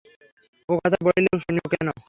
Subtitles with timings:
[0.69, 1.87] ও কথা বলিলে শুনিব কেন।